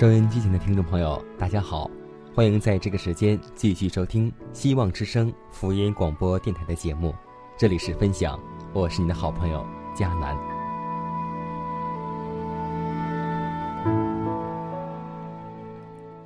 [0.00, 1.90] 收音机前的听众朋友，大家好，
[2.34, 7.14] 欢迎在这个时间继续收听希望之声福音广播电台的节目，
[7.54, 8.40] 这里是分享，
[8.72, 9.62] 我是你的好朋友
[9.94, 10.34] 佳楠。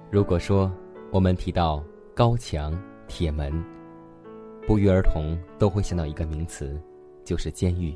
[0.09, 0.71] 如果说
[1.11, 1.83] 我们提到
[2.15, 3.61] 高墙、铁门，
[4.69, 6.81] 不约而同都会想到一个名词，
[7.25, 7.93] 就是监狱。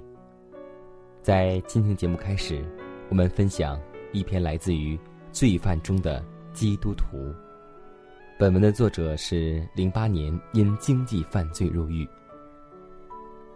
[1.23, 2.65] 在今天节目开始，
[3.09, 4.99] 我们分享一篇来自于。
[5.39, 6.21] 罪犯中的
[6.53, 7.33] 基督徒。
[8.37, 12.05] 本文的作者是零八年因经济犯罪入狱，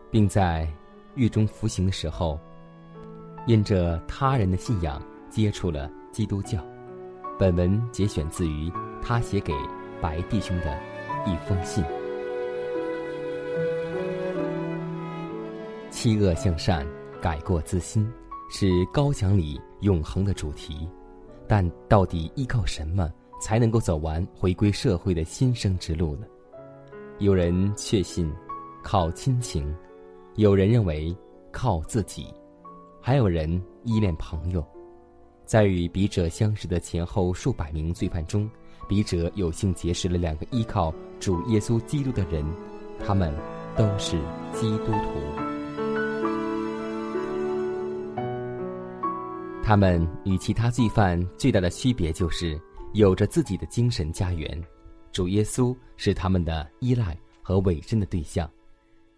[0.09, 0.73] 并在
[1.17, 2.39] 狱中服刑的时候，
[3.49, 6.65] 因着他人的信仰接触了基督教。
[7.37, 8.71] 本文节选自于
[9.03, 9.53] 他写给
[10.01, 10.81] 白弟兄的
[11.27, 11.83] 一封信。
[15.91, 16.87] 弃恶向善，
[17.21, 18.09] 改过自新，
[18.53, 20.89] 是高墙里永恒的主题。
[21.55, 26.27] 但到底依靠什么才能够走完回归社会的新生之路呢？
[27.19, 28.33] 有人确信
[28.83, 29.71] 靠亲情，
[30.37, 31.15] 有人认为
[31.51, 32.33] 靠自己，
[33.03, 34.67] 还有人依恋朋友。
[35.45, 38.49] 在与笔者相识的前后数百名罪犯中，
[38.89, 40.91] 笔者有幸结识了两个依靠
[41.21, 42.43] 主耶稣基督的人，
[43.05, 43.31] 他们
[43.77, 44.19] 都是
[44.55, 45.52] 基督徒。
[49.63, 52.61] 他们与其他罪犯最大的区别就是
[52.95, 54.61] 有着自己的精神家园，
[55.13, 58.51] 主耶稣是他们的依赖和委身的对象，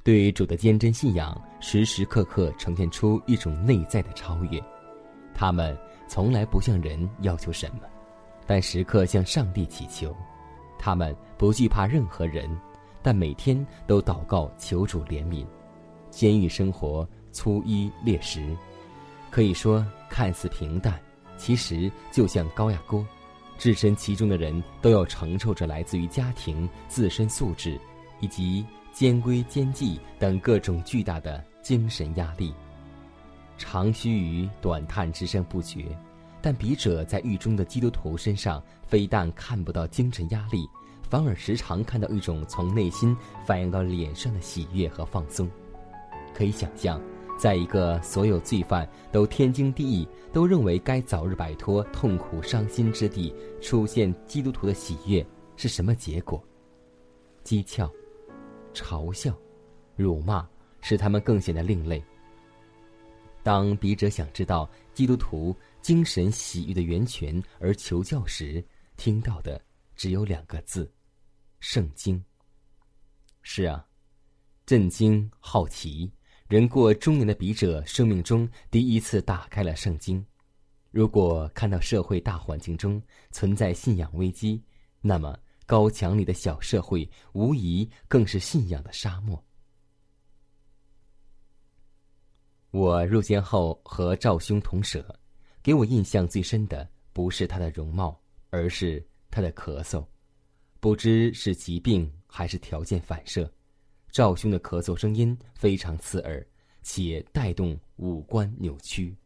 [0.03, 4.63] 对于主的坚贞信仰时时刻刻呈现出一种内在的超越。
[5.35, 7.81] 他们从来不向人要求什么，
[8.47, 10.15] 但时刻向上帝祈求。
[10.79, 12.49] 他们不惧怕任何人，
[13.03, 15.45] 但每天都祷告求主怜悯。
[16.11, 18.55] 监狱生活粗衣劣食。
[19.35, 20.97] 可以说看似平淡，
[21.37, 23.05] 其实就像高压锅，
[23.59, 27.77] 置身其中的人都要承受着来自于家庭、自身素质
[28.21, 32.55] 以及监规监纪等各种巨大的精神压力。
[33.59, 35.85] 长须臾短叹之声不绝，
[36.41, 40.65] 但笔者在狱中的基督徒身上，非但看不到精神压力，
[41.11, 45.51] 反而时常看到一种从内心反映到脸上的喜悦和放松。
[46.33, 47.01] 可以想象。
[47.37, 55.25] 在一个所有罪犯都天经地义、都认为该早日摆脱痛苦伤心之地，出现基督徒的喜悦
[55.57, 56.43] 是什么结果？
[57.45, 57.91] 讥诮、
[58.73, 59.37] 嘲笑、
[59.97, 60.47] 辱骂，
[60.81, 62.03] 使他们更显得另类。
[63.43, 68.65] 当笔者想知道基督徒精神喜悦的源泉而求教时，
[68.97, 69.61] 听到的
[69.95, 70.91] 只有两个字：
[71.61, 72.25] 圣经。
[73.43, 73.85] 是啊，
[74.65, 76.11] 震惊、好奇。
[76.55, 80.25] 人过中年的笔者，生命中第一次打开了圣经。
[80.93, 83.03] 如果看到社会大环境中
[83.33, 84.63] 存在信仰危机，
[85.01, 85.37] 那么
[85.67, 89.45] 高墙里的小社会无疑更是信仰的沙漠。
[92.71, 95.05] 我入监后和赵兄同舍，
[95.61, 98.17] 给我印象最深的不是他的容貌，
[98.51, 100.07] 而是他的咳嗽，
[100.79, 103.53] 不知是疾病还是条件反射。
[104.13, 106.47] 赵兄的咳嗽声音非常刺耳，
[106.85, 109.17] 且带动五官扭曲。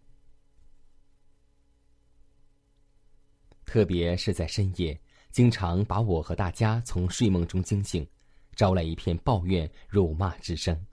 [3.66, 4.98] 特别是在深夜，
[5.30, 8.06] 经常把我和大家从睡梦中惊醒，
[8.54, 10.86] 招来一片抱怨、辱骂之声。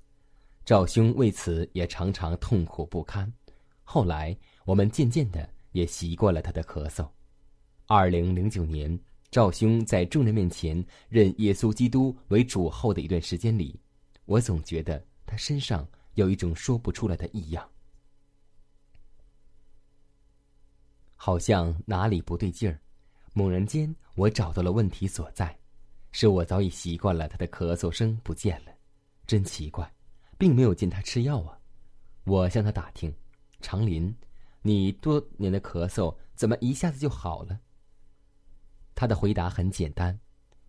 [0.66, 3.32] 赵兄为此也常常痛苦不堪，
[3.84, 4.36] 后来
[4.66, 7.08] 我们渐渐的也习惯了他的咳嗽。
[7.86, 13.80] 二零零九年，赵兄在众人面前认耶稣基督为主后的一段时间里，
[14.26, 17.70] 我总觉得他身上有一种说不出来的异样，
[21.16, 22.80] 好像哪里不对劲儿。
[23.34, 25.58] 猛然间，我找到了问题所在，
[26.14, 28.72] 是我早已习惯了他的咳嗽声不见了，
[29.28, 29.94] 真奇怪，
[30.38, 31.60] 并没有见他吃药啊。
[32.24, 33.14] 我向他打听
[33.60, 34.16] ：“长林，
[34.62, 37.60] 你多年的咳嗽怎么一下子就好了？”
[38.96, 40.18] 他的回答很简单：“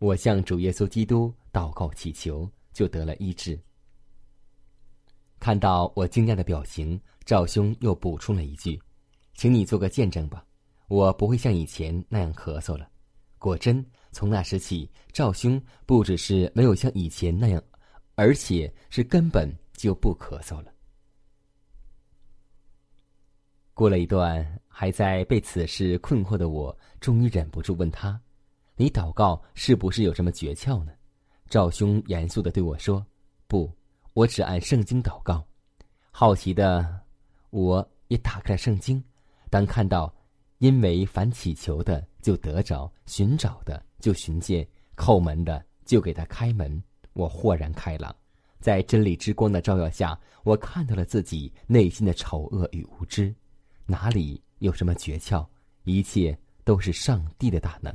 [0.00, 3.56] 我向主耶稣基督祷告祈求，就得了医治。”
[5.46, 8.82] 看到我惊讶的表情，赵兄又补充了一句
[9.34, 10.44] ：“请你做个见证吧。”
[10.90, 12.90] 我不会像以前那样咳嗽了。
[13.38, 17.62] 果真，从那时起，赵兄不只是没有像以前那样，
[18.16, 20.72] 而且是根本就不咳嗽了。
[23.72, 28.20] 过了一段，还在被此事困惑的我，终于忍不住问他
[28.74, 30.90] ：“你祷告是不是有什么诀窍呢？”
[31.48, 33.06] 赵兄严肃的对我说
[33.46, 33.72] ：“不，
[34.16, 35.46] 我只按圣经祷告。”
[36.10, 37.02] 好奇的
[37.50, 39.02] 我也打开了圣经，
[39.50, 40.10] 当看到。
[40.58, 44.66] 因为凡祈求的就得着，寻找的就寻见，
[44.96, 46.82] 叩门的就给他开门。
[47.12, 48.16] 我豁然开朗，
[48.58, 53.34] 在真理之光的照耀下，我看到了自己内心的丑恶与无知。
[53.84, 55.46] 哪里有什么诀窍？
[55.84, 57.94] 一切都是上帝的大能。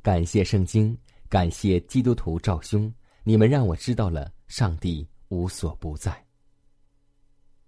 [0.00, 0.96] 感谢圣经，
[1.28, 2.94] 感谢基督徒赵兄，
[3.28, 6.16] 你们让我知道了上帝无所不在。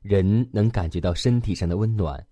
[0.03, 2.25] 人能感觉到身体上的温暖，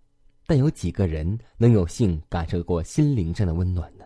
[0.46, 4.04] 但有几个人能有幸感受过心灵上的温暖呢？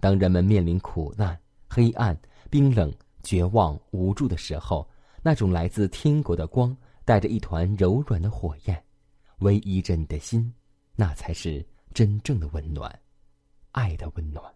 [0.00, 1.38] 当人们面临苦难、
[1.68, 2.18] 黑暗、
[2.48, 2.90] 冰冷、
[3.22, 4.88] 绝望、无助的时候，
[5.22, 6.74] 那种来自天国的光，
[7.04, 8.82] 带着一团柔软的火焰，
[9.40, 10.50] 唯依着你的心，
[10.94, 11.62] 那才是
[11.92, 12.90] 真正的温暖，
[13.72, 14.55] 爱的温暖。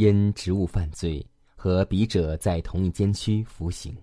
[0.00, 1.22] 因职务犯罪
[1.54, 3.94] 和笔者在同一监区服刑。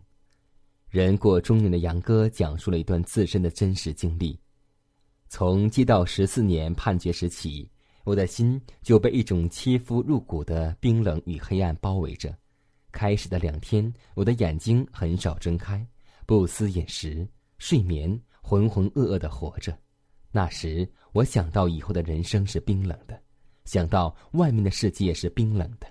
[0.89, 4.39] 人过中年的杨哥讲述了一段自身的真实经历。
[5.27, 7.67] 从接到十四年判决时起，
[8.03, 12.31] 我的心就被一种切肤入骨的冰冷与黑暗包围着。
[12.91, 15.83] 开始的两天，我的眼睛很少睁开，
[16.27, 17.27] 不思饮食，
[17.57, 18.07] 睡眠
[18.39, 19.75] 浑浑噩噩的活着。
[20.31, 23.19] 那时，我想到以后的人生是冰冷的，
[23.67, 25.87] 想到外面的世界是冰冷的，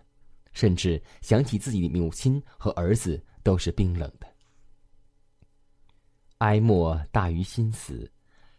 [0.55, 4.26] 甚至想起自己的母亲和儿子都是冰冷的。
[6.38, 8.11] 哀莫大于心死，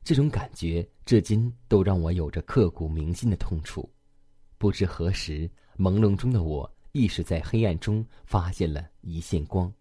[0.03, 3.91] 这种感觉至今都让我有着刻骨铭心的痛楚。
[4.59, 5.49] 不知何时，
[5.79, 9.73] 朦胧中的我意识在黑暗中发现了一线光。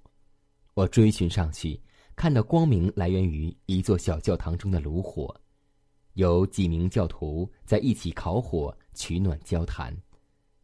[0.73, 1.79] 我追寻上去，
[2.15, 5.39] 看到光明来源于一座小教堂中的炉火，
[6.17, 9.97] 有几名教徒在一起烤火取暖交谈。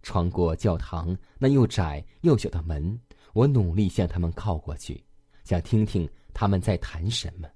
[0.02, 2.98] 穿过教堂那又窄又小的门，
[3.34, 5.02] 我努力向他们靠过去，
[5.44, 6.08] 想听听。
[6.34, 7.46] 他们在谈什么？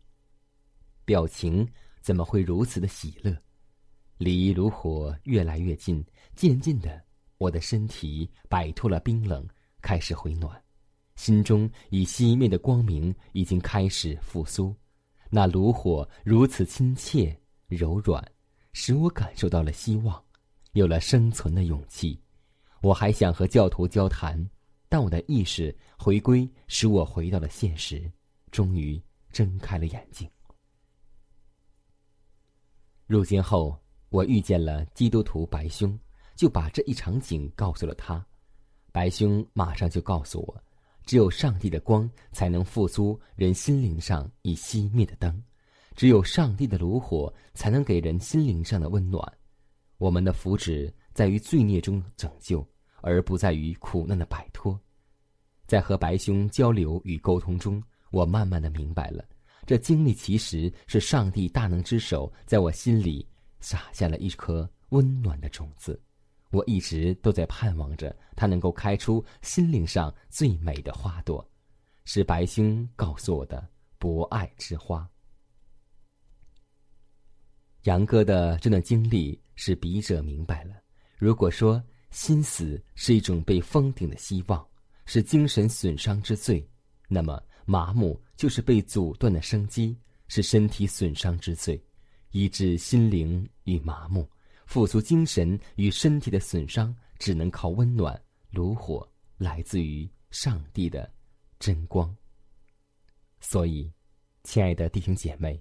[1.06, 1.66] 表情
[2.02, 3.34] 怎么会如此的喜乐？
[4.18, 6.04] 离炉火越来越近，
[6.34, 7.02] 渐渐的，
[7.38, 9.48] 我的身体摆脱了冰冷，
[9.80, 10.62] 开始回暖，
[11.14, 14.76] 心中已熄灭的光明已经开始复苏。
[15.30, 17.34] 那炉火如此亲切
[17.68, 18.22] 柔软，
[18.72, 20.22] 使我感受到了希望，
[20.72, 22.20] 有了生存的勇气。
[22.82, 24.48] 我还想和教徒交谈，
[24.88, 28.10] 但我的意识回归，使我回到了现实。
[28.52, 30.30] 终于睁开了眼睛。
[33.06, 35.98] 入监后，我遇见了基督徒白兄，
[36.34, 38.24] 就把这一场景告诉了他。
[38.92, 40.64] 白兄马上就告诉我，
[41.04, 45.42] 只有上帝的光才能复苏人心灵上已熄灭的灯，
[45.96, 49.20] 只有上帝的炉火才能给人心灵上的温暖。
[49.98, 52.64] 我们的福祉在于罪孽中拯救，
[53.00, 54.78] 而不在于苦难的摆脱。
[55.66, 57.82] 在和白兄交流与沟通中。
[58.12, 59.22] 我慢慢的明白了，
[59.66, 63.26] 这经历其实是上帝大能之手在我心里
[63.60, 66.00] 撒下了一颗温暖的种子。
[66.50, 71.46] 我一直都在盼望着它能够开出心灵上最美的花朵，
[72.04, 75.06] 是白兄告诉我的博爱之花。
[77.86, 80.74] 杨哥的这段经历使笔者明白了：
[81.16, 84.66] 如果说心死是一种被封顶的希望，
[85.04, 86.68] 是精神损伤之罪，
[87.08, 87.42] 那么。
[87.68, 91.76] 麻木就是被阻断的生机，是身体损伤之罪；
[92.30, 94.24] 医治心灵与麻木，
[94.66, 99.04] 复苏精神与身体的损伤，只能靠温暖炉火，
[99.36, 101.12] 来自于上帝的
[101.58, 102.16] 真光。
[103.40, 103.90] 所以，
[104.44, 105.60] 亲爱的弟兄姐妹，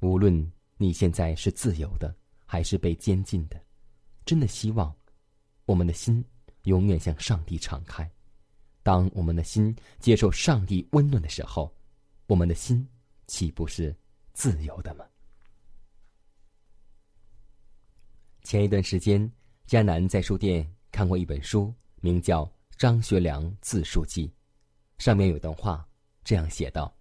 [0.00, 2.14] 无论你现在是自由的，
[2.46, 3.60] 还是被监禁的，
[4.24, 4.94] 真的希望
[5.66, 6.24] 我们的心
[6.62, 8.08] 永远向上帝敞开。
[8.82, 11.74] 当我们的心接受上帝温暖的时候，
[12.26, 12.88] 我们的心
[13.26, 13.94] 岂不是
[14.32, 15.04] 自由的吗？
[18.44, 19.30] 前一段时间，
[19.66, 22.46] 迦南在书店看过一本书，名叫
[22.78, 24.28] 《张学良自述记》，
[24.96, 25.86] 上面有段话
[26.24, 26.96] 这样写道：“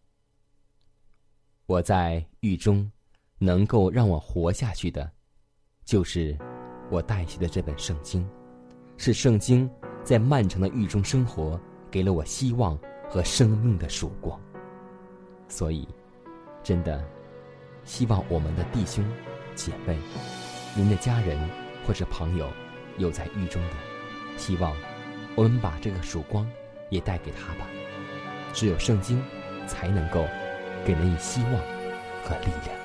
[1.67, 2.91] 我在狱中，
[3.39, 5.09] 能够让我活下去的，
[5.85, 6.37] 就是
[6.89, 8.27] 我带去的这本圣经，
[8.97, 9.69] 是圣经
[10.03, 11.59] 在漫长的狱中生活，
[11.91, 12.77] 给了我希望
[13.09, 14.39] 和生命的曙光。
[15.47, 15.87] 所以，
[16.63, 17.03] 真的，
[17.83, 19.05] 希望我们的弟兄
[19.55, 19.97] 姐妹。”
[20.75, 21.39] 您的家人
[21.87, 22.47] 或者朋友
[22.99, 23.73] 有在狱中的，
[24.37, 24.75] 希望
[25.35, 26.47] 我们把这个曙光
[26.91, 27.67] 也带给他吧。
[28.53, 29.19] 只有圣经
[29.65, 30.25] 才能够
[30.85, 31.53] 给人以希望
[32.23, 32.76] 和力量。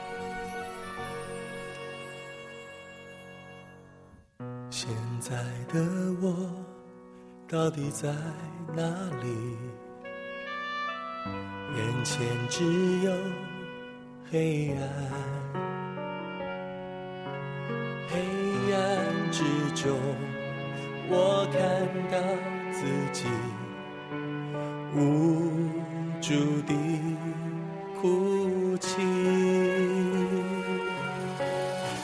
[7.63, 8.13] 到底在
[8.75, 8.83] 哪
[9.23, 9.57] 里？
[11.77, 12.65] 眼前只
[13.05, 13.13] 有
[14.29, 14.81] 黑暗。
[18.09, 18.19] 黑
[18.75, 19.45] 暗之
[19.81, 19.97] 中，
[21.09, 21.63] 我看
[22.11, 22.19] 到
[22.73, 23.29] 自己
[24.97, 25.71] 无
[26.21, 26.75] 助地
[28.01, 29.01] 哭泣。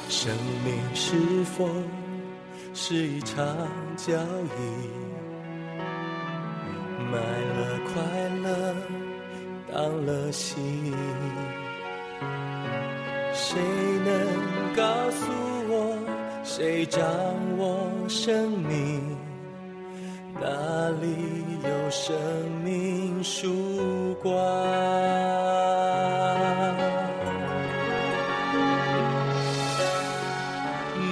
[0.08, 0.32] 生
[0.64, 1.68] 命是否
[2.72, 3.44] 是一场
[3.96, 5.17] 交易？
[7.10, 7.94] 买了快
[8.42, 8.48] 乐，
[9.72, 10.92] 当了心，
[13.32, 13.60] 谁
[14.04, 14.10] 能
[14.76, 15.22] 告诉
[15.68, 15.72] 我？
[16.44, 17.02] 谁掌
[17.56, 19.16] 握生命？
[20.40, 20.48] 哪
[21.00, 21.06] 里
[21.64, 22.14] 有生
[22.62, 24.32] 命曙光？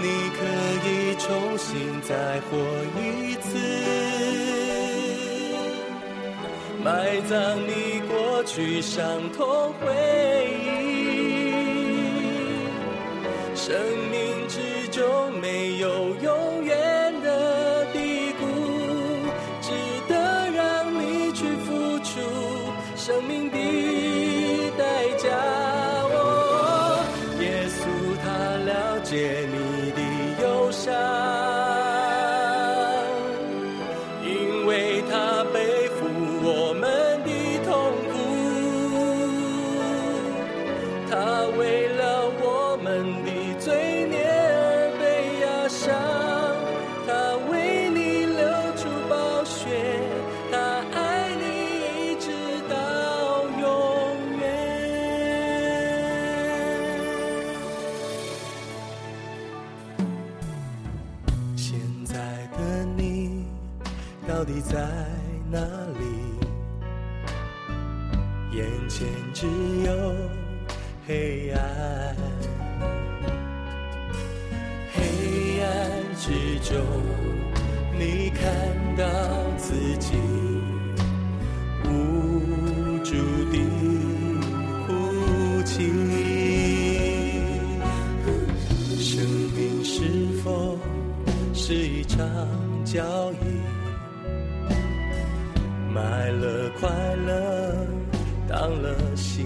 [0.02, 0.04] 你
[0.36, 0.38] 可
[0.86, 0.88] 以
[1.18, 1.26] 重
[1.58, 2.56] 新再活
[3.00, 3.00] 一
[7.28, 9.86] 葬你过去伤痛回
[10.52, 10.55] 忆，
[79.68, 80.14] 自己
[81.84, 81.88] 无
[83.02, 83.10] 助
[83.50, 83.58] 地
[84.86, 84.92] 哭
[85.64, 85.90] 泣。
[88.96, 89.92] 生命是
[90.44, 90.78] 否
[91.52, 92.16] 是一场
[92.84, 93.36] 交易？
[95.92, 96.88] 买了快
[97.26, 97.86] 乐，
[98.48, 99.44] 当了心，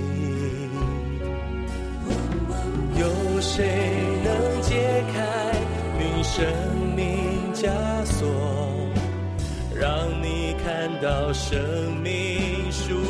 [11.33, 11.59] 生
[12.03, 13.10] 命曙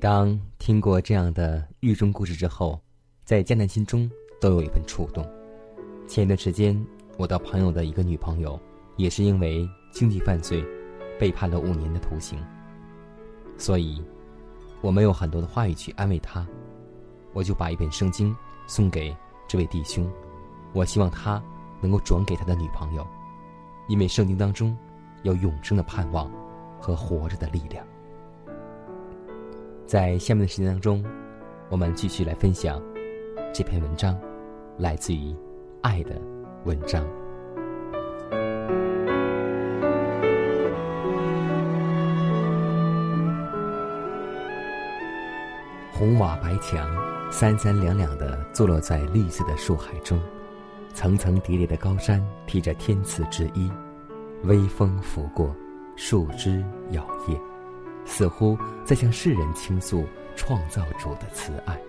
[0.00, 2.80] 当听过这样的狱中故事之后，
[3.22, 5.22] 在艰难心中都有一份触动。
[6.08, 6.74] 前一段时间，
[7.18, 8.58] 我的朋友的一个女朋友，
[8.96, 10.64] 也是因为经济犯罪，
[11.18, 12.42] 被判了五年的徒刑。
[13.58, 14.02] 所以，
[14.80, 16.46] 我没有很多的话语去安慰她，
[17.34, 18.34] 我就把一本圣经
[18.66, 19.14] 送给
[19.46, 20.10] 这位弟兄，
[20.72, 21.42] 我希望他
[21.82, 23.06] 能够转给他的女朋友，
[23.86, 24.74] 因为圣经当中
[25.24, 26.32] 有永生的盼望
[26.80, 27.86] 和活着的力量。
[29.90, 31.04] 在下面的时间当中，
[31.68, 32.80] 我们继续来分享
[33.52, 34.16] 这篇文章，
[34.78, 35.34] 来自于
[35.82, 36.12] 爱的
[36.64, 37.04] 文章。
[45.90, 46.88] 红瓦白墙，
[47.32, 50.20] 三三两两的坐落在绿色的树海中，
[50.94, 53.68] 层层叠叠的高山披着天赐之衣，
[54.44, 55.52] 微风拂过，
[55.96, 57.49] 树枝摇曳。
[58.04, 61.80] 似乎在向世人倾诉创造主的慈爱。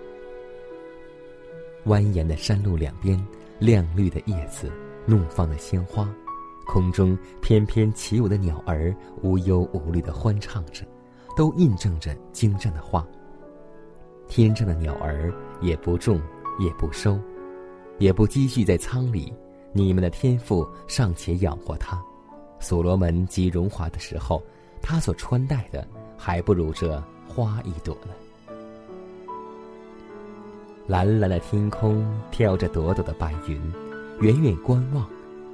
[1.86, 3.20] 蜿蜒的山路两边，
[3.60, 4.72] 亮绿的叶子，
[5.06, 6.08] 怒放的鲜花，
[6.68, 10.86] 空中翩翩起舞的鸟儿，无忧无虑的欢唱着，
[11.36, 13.08] 都印证着精湛的话。
[14.28, 16.22] 天上的鸟儿也不种，
[16.60, 17.20] 也不收，
[17.98, 19.34] 也不积蓄在仓里，
[19.74, 22.02] 你们的天赋尚且养活它。
[22.60, 24.42] 所罗门极荣华的时候，
[24.82, 25.88] 他所穿戴的。
[26.24, 28.14] 还不如这花一朵呢。
[30.86, 33.60] 蓝蓝的天空飘着朵朵的白云，
[34.20, 35.04] 远远观望，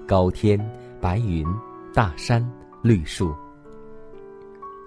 [0.05, 0.59] 高天、
[0.99, 1.47] 白云、
[1.93, 2.45] 大山、
[2.81, 3.33] 绿树，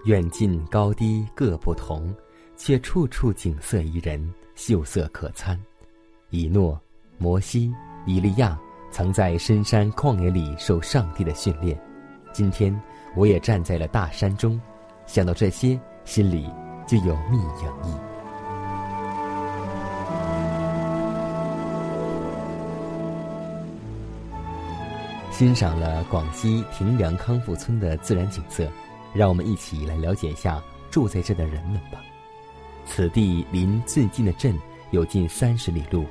[0.05, 2.15] 远近高低各不同，
[2.59, 5.59] 却处处景色宜人，秀色可餐。
[6.29, 6.79] 以诺、
[7.17, 7.73] 摩西、
[8.05, 11.81] 以利亚曾在深山旷野里受上帝的训练，
[12.35, 12.79] 今天
[13.17, 14.61] 我也站在了大山中。
[15.07, 16.49] 想到这些，心里
[16.87, 17.95] 就有蜜盈溢。
[25.33, 28.69] 欣赏了广西亭梁康复村的自然景色，
[29.15, 31.99] 让我们一起来了解一下住在这的人们吧。
[32.85, 34.55] 此地离最近的镇
[34.91, 36.05] 有近三十里路，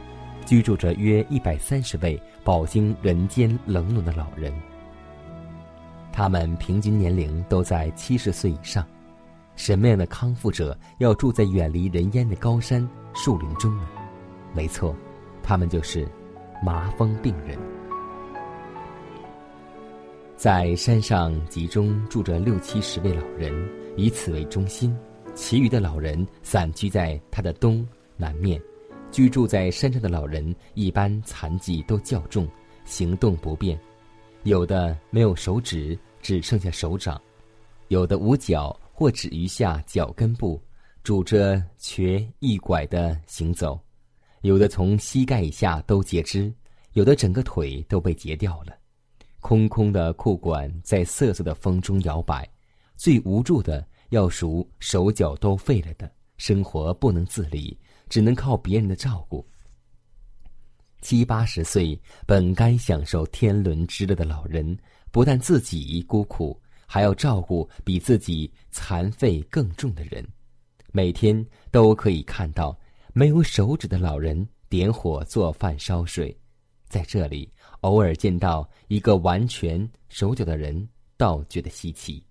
[0.46, 4.52] 居住着约一百三十位饱经人间冷暖的老人。
[6.20, 8.86] 他们平均年龄都在七十岁以上。
[9.56, 13.88] 什么样的康复者要住在远离人烟的高山树林中呢？
[14.54, 14.94] 没错，
[15.42, 16.06] 他们就是
[16.62, 17.58] 麻风病人。
[20.36, 23.54] 在山上集中住着六七十位老人，
[23.96, 24.94] 以此为中心，
[25.34, 28.62] 其余的老人散居在它的东南面。
[29.10, 32.46] 居住在山上的老人一般残疾都较重，
[32.84, 33.80] 行动不便，
[34.44, 37.18] 有的没有手指，只剩下手掌；
[37.88, 38.80] 有的无脚。
[38.92, 40.62] 或只余下脚跟部，
[41.06, 43.80] 拄着瘸一拐的行走，
[44.42, 46.54] 有的从膝盖以下都截肢，
[46.92, 48.78] 有的整个腿都被截掉了。
[49.40, 52.46] 空空的裤管在瑟瑟的风中摇摆，
[52.98, 57.80] 最无助的要数手脚都废了的，生活不能自理，
[58.10, 59.48] 只能靠别人的照顾。
[61.00, 64.78] 七八十岁本该享受天伦之乐的老人，
[65.12, 66.60] 不但自己孤苦。
[66.92, 70.28] 还要照顾比自己残废更重的人，
[70.92, 72.76] 每天都可以看到
[73.14, 76.36] 没有手指的老人点火做饭烧水，
[76.88, 77.48] 在这里
[77.82, 82.26] 偶尔见到一个完全手脚的人，倒觉得稀奇。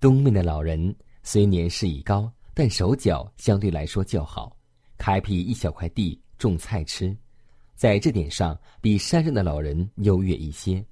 [0.00, 0.92] 东面的老人
[1.22, 4.58] 虽年事已高，但手脚相对来说较好，
[4.98, 7.16] 开辟一小块地种菜吃，
[7.76, 10.84] 在这点上比山上的老人优越一些。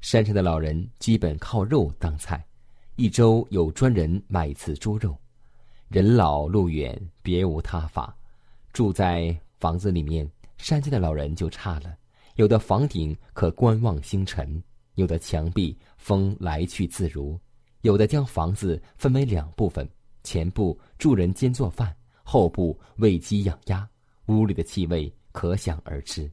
[0.00, 2.44] 山上的老人基本靠肉当菜，
[2.96, 5.16] 一周有专人买一次猪肉。
[5.88, 8.16] 人老路远，别无他法，
[8.72, 10.28] 住在房子里面。
[10.58, 11.94] 山间的老人就差了，
[12.36, 14.62] 有的房顶可观望星辰，
[14.94, 17.38] 有的墙壁风来去自如，
[17.82, 19.86] 有的将房子分为两部分，
[20.22, 23.86] 前部住人间做饭，后部喂鸡养鸭，
[24.28, 26.30] 屋里的气味可想而知。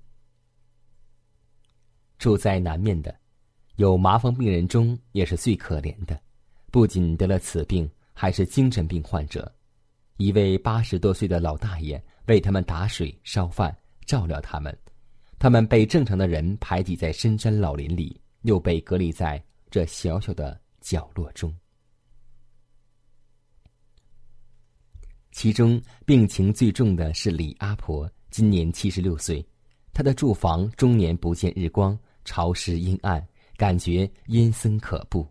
[2.18, 3.14] 住在南面的，
[3.76, 6.20] 有麻风病人中也是最可怜的，
[6.72, 9.52] 不仅得了此病，还是精神病患者。
[10.18, 13.76] 一位八十多岁的老大爷为他们打水烧饭。
[14.06, 14.78] 照料他们，
[15.40, 21.56] 他们被正常的人排挤在深山老林里，又被隔离在这小小的角落中。
[25.32, 29.44] 其中病情最重的是李阿婆，今年七十六岁，
[29.94, 33.26] 她的住房终年不见日光，潮湿阴暗，
[33.58, 35.28] 感觉阴森可怖。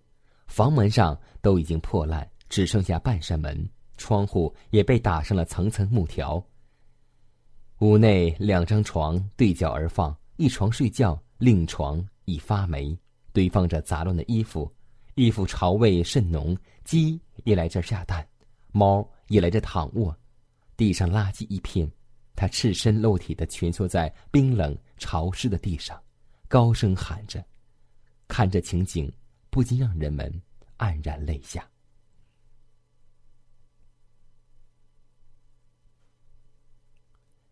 [0.47, 6.45] 房门上都已经破烂，只剩下半扇门，窗户也被打上了层层木条。
[7.79, 12.97] 屋内两张床对角而放，一床睡觉，另床已发霉，
[13.33, 14.71] 堆放着杂乱的衣服，
[15.15, 16.57] 衣服潮味甚浓。
[16.85, 18.27] 鸡也来这儿下蛋，
[18.73, 20.17] 猫也来这躺卧，
[20.77, 21.91] 地上垃圾一片，
[22.37, 26.01] 它赤身露体的蜷缩在冰冷潮湿的地上，
[26.47, 27.45] 高声喊着，
[28.33, 29.12] 看这情景，
[29.51, 30.33] 不禁让人们
[30.79, 31.68] 黯然泪下。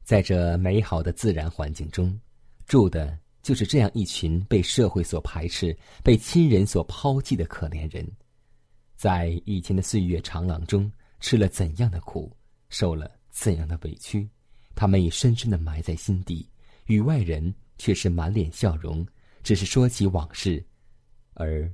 [0.03, 2.19] 在这美好的自然环境中，
[2.65, 8.11] 住的就是这样一群被社会所排斥、被亲人所抛弃的可怜人，
[8.97, 10.91] 在以前的岁月长廊中
[11.21, 12.35] 吃了怎样的苦，
[12.71, 14.27] 受了怎样的委屈，
[14.75, 16.49] 他们已深深的埋在心底，
[16.87, 19.07] 与外人却是满脸笑容，
[19.43, 20.65] 只是说起往事，
[21.41, 21.73] 而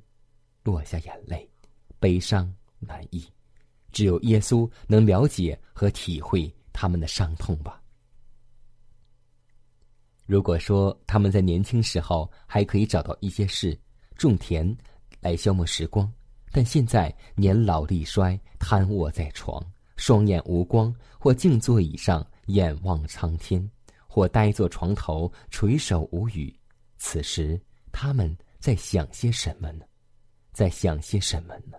[0.63, 1.49] 落下眼泪，
[1.99, 3.27] 悲伤难抑。
[3.91, 7.83] 只有耶稣能了解和体会他们的伤痛吧。
[10.25, 13.77] 如果说他们在年轻时候还可以找到一些事，
[14.17, 14.77] 种田，
[15.21, 16.13] 来消磨时光，
[16.53, 19.61] 但现在年老力衰，瘫卧在床，
[19.97, 23.69] 双眼无光，或静坐椅上眼望苍天，
[24.07, 26.55] 或呆坐床头垂首无语。
[26.99, 29.85] 此时他们在想些什么呢？
[30.53, 31.79] 在想些什么呢？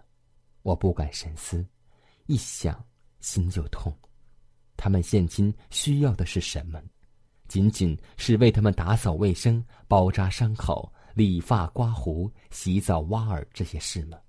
[0.61, 1.65] 我不敢深思，
[2.25, 2.85] 一想
[3.19, 3.91] 心就痛。
[4.75, 6.81] 他们现今需要的是什么？
[7.47, 14.19] 仅仅是为他们打扫卫生、包扎伤口、理发、刮胡、洗澡、挖耳这些事吗？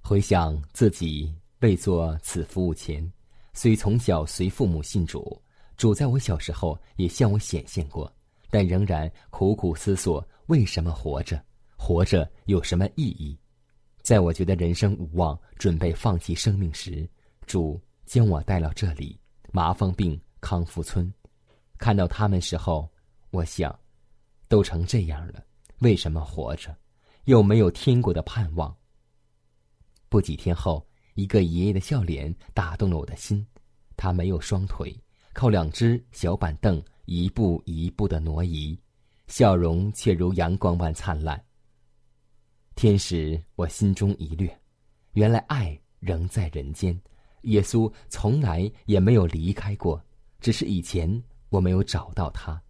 [0.00, 3.10] 回想自己未做此服务前，
[3.52, 5.40] 虽从小随父母信主，
[5.76, 8.12] 主在我小时候也向我显现过，
[8.52, 11.42] 但仍然苦苦思索为什么活着，
[11.74, 13.34] 活着有什么意义？
[14.02, 17.08] 在我觉得人生无望、准备放弃生命时，
[17.46, 19.18] 主将我带到这里。
[19.52, 21.10] 麻风病康复村，
[21.78, 22.86] 看到他们时候，
[23.30, 23.74] 我想，
[24.48, 25.42] 都成这样了，
[25.78, 26.76] 为什么活着？
[27.24, 28.76] 又没有天国的盼望。
[30.10, 33.46] 不几天后，一个爷爷的笑脸打动了我的心。
[33.96, 34.94] 他没有双腿，
[35.32, 38.78] 靠两只小板凳一步一步的挪移，
[39.26, 41.42] 笑容却如阳光般灿烂。
[42.74, 44.60] 天使，我心中一掠，
[45.12, 46.98] 原来爱仍在人间。
[47.42, 50.02] 耶稣从来也没有离开过，
[50.40, 52.60] 只是以前我没有找到他。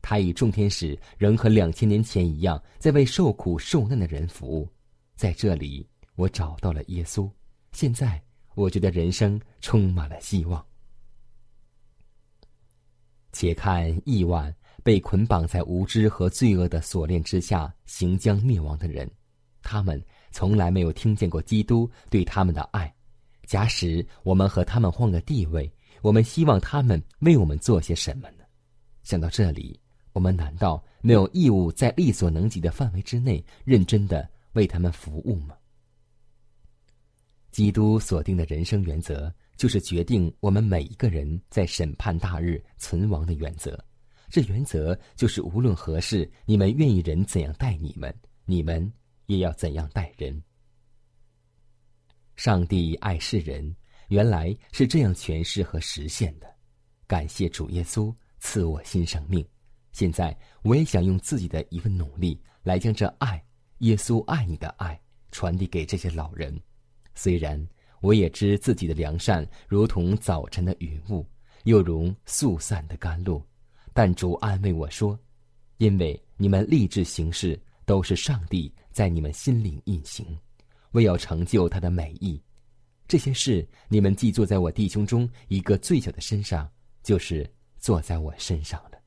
[0.00, 4.68] 他与众天使仍和两千年前一样，在为受苦受难的人服务。
[5.14, 7.30] 在这里，我找到了耶稣。
[7.72, 8.22] 现在，
[8.54, 10.64] 我觉得人生充满了希望。
[13.32, 19.10] 且看亿万被捆绑在无知和罪恶的锁链之下，行将灭亡的人，
[19.62, 22.92] 他们从来没有听见过基督对他们的爱。
[23.46, 28.44] 假使我们和他们换个地位，我们希望他们为我们做些什么呢？
[29.02, 29.78] 想到这里，
[30.12, 35.56] 我们难道没有义务在力所能及的范围之内，认真的为他们服务吗？
[37.50, 43.78] 基督所定的人生原则，就是决定我们每一个人在审判大日存亡的原则。
[44.28, 48.14] 这原则就是：无论何事，你们愿意人怎样待你们，
[48.46, 48.92] 你们
[49.26, 50.42] 也要怎样待人。
[52.36, 53.76] 上帝爱世人，
[54.08, 56.46] 原来是这样诠释和实现的。
[57.06, 59.46] 感谢主耶稣赐我新生命。
[59.92, 63.44] 现在我也想用自己的一份努力，来将这爱——
[63.80, 64.98] 耶稣爱你的爱——
[65.30, 66.58] 传递给这些老人。
[67.14, 67.62] 虽然
[68.02, 71.24] 我也知自己的良善如同早晨的云雾，
[71.64, 73.40] 又如速散的甘露，
[73.92, 75.18] 但主安慰我说
[75.78, 80.36] ：“因为你们立志行事，都是上帝在你们心灵运行，
[80.90, 82.42] 为要成就他的美意。
[83.06, 86.68] 这些事，你们既坐在我弟兄中一个最小的身上，
[87.04, 88.98] 就是坐在我身上了。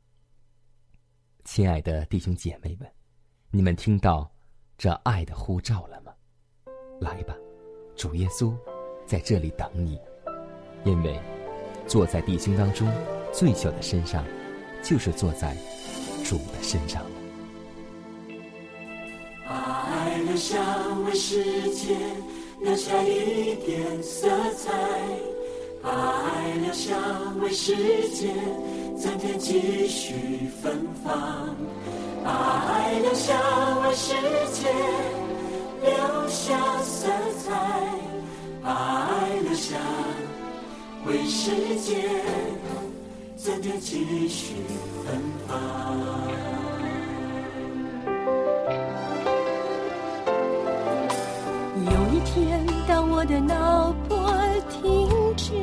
[1.44, 2.90] 亲爱的弟兄姐妹们，
[3.52, 4.34] 你们听到
[4.78, 6.14] 这爱的呼召了吗？
[7.02, 7.36] 来吧，
[7.98, 8.56] 主耶稣
[9.06, 10.00] 在这里等你，
[10.84, 11.20] 因为
[11.88, 12.88] 坐在弟兄当中
[13.32, 14.24] 最小的身上，
[14.84, 15.56] 就是坐在
[16.24, 17.02] 主的身上。
[17.04, 17.10] 了。
[19.48, 20.58] 爱留下
[21.06, 21.96] 为世界
[22.62, 24.72] 留下一点色彩，
[25.84, 26.96] 把爱留下
[27.42, 27.76] 为世
[28.10, 28.34] 界
[28.98, 31.56] 增添几许芬芳，
[32.24, 33.34] 把爱留下
[33.82, 34.14] 为世
[34.52, 34.70] 界
[35.84, 37.08] 留下色
[37.46, 37.54] 彩，
[38.66, 39.76] 爱留下
[41.06, 42.02] 为世界
[43.36, 44.56] 增添继续
[45.06, 45.56] 芬芳。
[51.78, 54.18] 有一天，当我的脑波
[54.82, 55.54] 停止，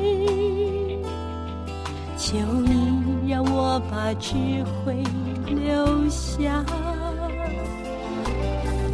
[2.17, 4.33] 求你让我把智
[4.85, 5.03] 慧
[5.45, 6.63] 留下。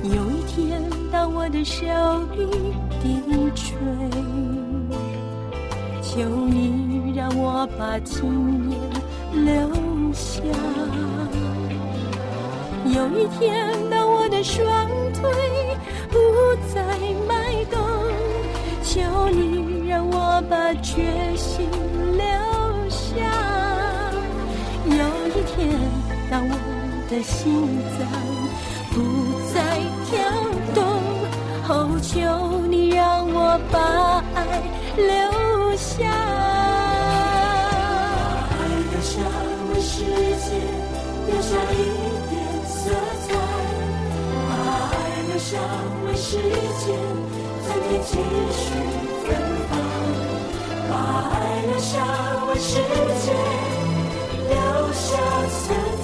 [0.03, 1.85] 有一天，当我的手
[2.35, 2.47] 臂
[3.01, 3.21] 低
[3.55, 3.77] 垂，
[6.01, 8.79] 求你让我把经验
[9.45, 9.49] 留
[10.13, 10.41] 下。
[12.85, 15.31] 有一天，当我的双腿
[16.09, 16.17] 不
[16.73, 16.83] 再
[17.27, 17.79] 迈动，
[18.83, 21.03] 求你让我把决
[21.35, 21.67] 心
[22.17, 22.23] 留
[22.89, 23.15] 下。
[24.85, 24.91] 有
[25.29, 25.79] 一天，
[26.31, 26.55] 当我
[27.09, 27.99] 的心脏
[28.91, 28.97] 不
[29.53, 29.55] 再
[30.09, 30.17] 跳
[30.73, 30.83] 动，
[31.67, 31.69] 哦，
[32.01, 32.17] 求
[33.71, 33.77] 把
[34.35, 34.37] 爱
[34.95, 35.11] 留
[35.75, 35.95] 下。
[38.09, 39.11] 把爱留下
[39.73, 40.47] 为世界
[41.27, 41.75] 留下一
[42.29, 42.31] 点
[42.65, 42.77] 色
[43.25, 43.29] 彩，
[44.47, 44.51] 把
[44.91, 44.95] 爱
[45.27, 45.49] 留下
[46.05, 46.27] 为世
[46.79, 46.85] 界
[47.63, 48.11] 增添继
[48.51, 48.61] 续
[49.25, 49.27] 芬
[49.69, 49.71] 芳，
[50.89, 50.91] 把
[51.31, 51.35] 爱
[51.67, 51.91] 留下
[52.47, 52.71] 为世
[53.23, 53.27] 界
[54.49, 54.53] 留
[54.93, 55.07] 下
[55.49, 55.61] 色
[55.97, 55.98] 彩，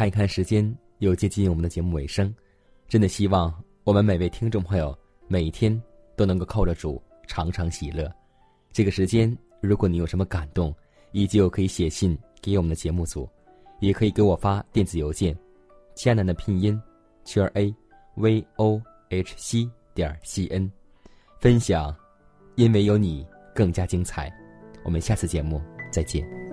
[0.00, 2.34] 看一看时间，又接近我们的节目尾声，
[2.88, 5.78] 真的希望我们每位听众朋友每天
[6.16, 8.10] 都能够靠着主常常喜乐。
[8.72, 10.74] 这个时间，如果你有什么感动，
[11.12, 13.28] 依旧可以写信给我们的节目组，
[13.80, 15.36] 也可以给我发电子邮件，
[15.94, 16.80] 艰难的拼音
[17.26, 17.70] 圈 a
[18.14, 20.72] v o h c 点 c n，
[21.40, 21.94] 分享，
[22.54, 24.32] 因为有你更加精彩。
[24.82, 25.60] 我们下次节目
[25.92, 26.49] 再见。